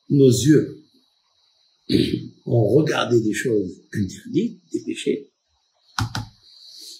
nos 0.09 0.29
yeux 0.29 0.84
ont 2.45 2.67
regardé 2.69 3.21
des 3.21 3.33
choses 3.33 3.81
interdites, 3.93 4.61
des 4.71 4.83
péchés, 4.83 5.31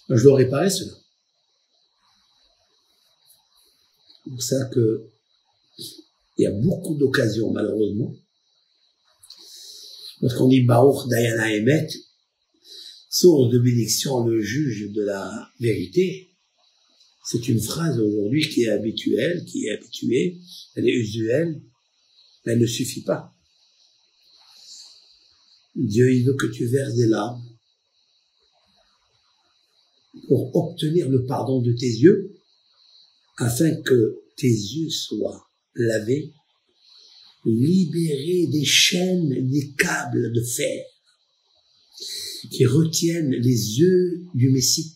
je 0.10 0.24
dois 0.24 0.36
réparer 0.36 0.70
cela. 0.70 0.92
C'est 4.24 4.30
pour 4.30 4.44
ça 4.44 4.66
que 4.74 5.10
il 6.38 6.44
y 6.44 6.48
a 6.48 6.52
beaucoup 6.52 6.96
d'occasions, 6.96 7.52
malheureusement. 7.52 8.14
Lorsqu'on 10.22 10.48
dit 10.48 10.62
Baruch 10.62 11.08
Dayana 11.10 11.54
Emet, 11.54 11.88
source 13.10 13.52
de 13.52 13.60
bénédiction, 13.60 14.26
le 14.26 14.42
juge 14.42 14.92
de 14.92 15.04
la 15.04 15.50
vérité, 15.60 16.36
c'est 17.26 17.48
une 17.48 17.62
phrase 17.62 18.00
aujourd'hui 18.00 18.48
qui 18.48 18.64
est 18.64 18.70
habituelle, 18.70 19.46
qui 19.46 19.66
est 19.66 19.72
habituée, 19.72 20.40
elle 20.76 20.88
est 20.88 20.94
usuelle, 20.94 21.62
mais 22.46 22.54
elle 22.54 22.60
ne 22.60 22.68
suffit 22.68 23.04
pas. 23.04 23.35
Dieu, 25.76 26.14
il 26.14 26.26
veut 26.26 26.36
que 26.36 26.48
tu 26.48 26.68
verses 26.68 26.96
des 26.96 27.08
larmes 27.08 27.44
pour 30.28 30.56
obtenir 30.56 31.10
le 31.10 31.26
pardon 31.26 31.62
de 31.62 31.74
tes 31.74 31.86
yeux, 31.86 32.34
afin 33.38 33.76
que 33.82 34.24
tes 34.38 34.48
yeux 34.48 34.90
soient 34.90 35.50
lavés, 35.76 36.34
libérés 37.46 38.48
des 38.48 38.66
chaînes, 38.66 39.48
des 39.50 39.74
câbles 39.78 40.32
de 40.34 40.42
fer 40.42 40.86
qui 42.52 42.66
retiennent 42.66 43.32
les 43.32 43.80
yeux 43.80 44.26
du 44.34 44.50
Messie. 44.50 44.96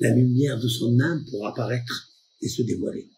La 0.00 0.10
lumière 0.10 0.58
de 0.60 0.68
son 0.68 0.98
âme 1.00 1.24
pour 1.30 1.46
apparaître 1.46 2.12
et 2.42 2.48
se 2.48 2.62
dévoiler. 2.62 3.08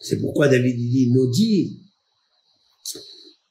C'est 0.00 0.20
pourquoi 0.20 0.48
David 0.48 0.76
dit, 1.32 1.80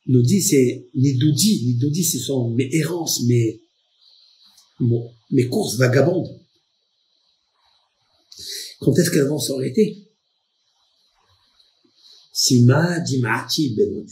Nodi, 0.07 0.35
Nodi 0.35 0.41
c'est 0.41 0.89
Nidoudi, 0.95 1.65
Nidoudi 1.65 2.03
ce 2.03 2.19
sont 2.19 2.51
mes 2.51 2.69
errances, 2.73 3.23
mes, 3.23 3.61
mes 5.31 5.47
courses 5.47 5.77
vagabondes. 5.77 6.39
Quand 8.79 8.93
est-ce 8.97 9.11
qu'elles 9.11 9.27
vont 9.27 9.39
s'arrêter? 9.39 10.07
Sima 12.31 12.99
dimati 12.99 13.73
benoner. 13.75 14.11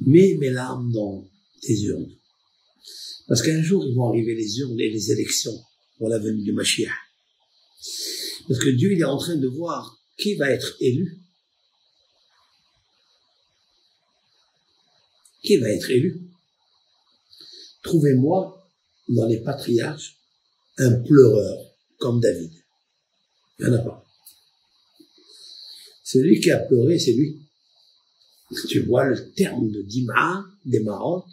Mets 0.00 0.36
mes 0.38 0.50
larmes 0.50 0.92
dans 0.92 1.28
tes 1.60 1.80
urnes. 1.82 2.12
Parce 3.26 3.42
qu'un 3.42 3.62
jour, 3.62 3.84
ils 3.86 3.94
vont 3.94 4.08
arriver 4.08 4.34
les 4.34 4.58
urnes 4.58 4.78
et 4.80 4.90
les 4.90 5.10
élections 5.10 5.58
pour 5.98 6.08
la 6.08 6.18
venue 6.18 6.42
du 6.42 6.52
Mashiach. 6.52 6.90
Parce 8.48 8.60
que 8.60 8.70
Dieu, 8.70 8.92
il 8.92 9.00
est 9.00 9.04
en 9.04 9.18
train 9.18 9.36
de 9.36 9.48
voir 9.48 10.02
qui 10.16 10.34
va 10.34 10.50
être 10.50 10.76
élu. 10.80 11.20
Qui 15.42 15.56
va 15.56 15.70
être 15.70 15.90
élu 15.90 16.20
Trouvez-moi 17.82 18.68
dans 19.08 19.26
les 19.26 19.40
patriarches 19.40 20.16
un 20.78 21.02
pleureur 21.02 21.66
comme 21.98 22.20
David. 22.20 22.52
Il 23.58 23.66
n'y 23.66 23.72
en 23.72 23.78
a 23.78 23.82
pas. 23.82 24.04
Celui 26.04 26.40
qui 26.40 26.50
a 26.50 26.58
pleuré, 26.58 26.98
c'est 26.98 27.12
lui. 27.12 27.40
Tu 28.68 28.80
vois 28.80 29.06
le 29.06 29.32
terme 29.32 29.70
de 29.70 29.82
Dima, 29.82 30.44
marottes. 30.84 31.24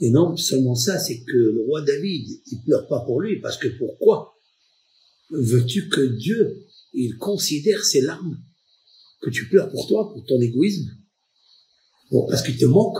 Et 0.00 0.10
non 0.10 0.36
seulement 0.36 0.74
ça, 0.74 0.98
c'est 0.98 1.20
que 1.20 1.36
le 1.36 1.62
roi 1.62 1.82
David, 1.82 2.40
il 2.46 2.62
pleure 2.62 2.86
pas 2.86 3.00
pour 3.00 3.20
lui, 3.20 3.40
parce 3.40 3.56
que 3.56 3.68
pourquoi 3.78 4.36
veux-tu 5.30 5.88
que 5.88 6.02
Dieu, 6.02 6.66
il 6.92 7.16
considère 7.16 7.84
ses 7.84 8.02
larmes, 8.02 8.38
que 9.22 9.30
tu 9.30 9.48
pleures 9.48 9.70
pour 9.70 9.88
toi, 9.88 10.12
pour 10.12 10.24
ton 10.26 10.40
égoïsme, 10.40 10.90
bon, 12.10 12.26
parce 12.26 12.42
qu'il 12.42 12.56
te 12.56 12.66
manque, 12.66 12.98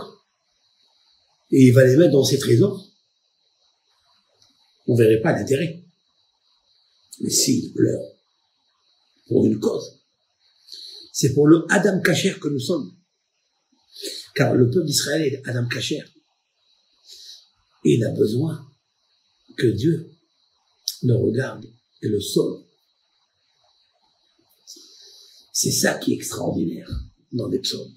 et 1.51 1.67
il 1.67 1.73
va 1.73 1.85
les 1.85 1.95
mettre 1.95 2.11
dans 2.11 2.23
ses 2.23 2.39
trésors. 2.39 2.85
On 4.87 4.95
verrait 4.95 5.21
pas 5.21 5.33
l'intérêt. 5.33 5.83
Mais 7.21 7.29
s'il 7.29 7.73
pleure 7.73 8.01
pour 9.27 9.45
une 9.45 9.59
cause, 9.59 10.01
c'est 11.11 11.33
pour 11.33 11.47
le 11.47 11.65
Adam 11.69 11.99
Kacher 12.01 12.37
que 12.39 12.47
nous 12.47 12.59
sommes. 12.59 12.95
Car 14.35 14.53
le 14.53 14.69
peuple 14.69 14.85
d'Israël 14.85 15.33
est 15.33 15.47
Adam 15.47 15.67
Kacher. 15.67 16.03
Il 17.83 18.03
a 18.03 18.11
besoin 18.11 18.69
que 19.57 19.67
Dieu 19.67 20.11
le 21.03 21.15
regarde 21.15 21.65
et 22.01 22.07
le 22.07 22.19
sauve. 22.19 22.63
C'est 25.51 25.71
ça 25.71 25.95
qui 25.95 26.13
est 26.13 26.15
extraordinaire 26.15 26.89
dans 27.31 27.47
les 27.47 27.59
psaumes. 27.59 27.95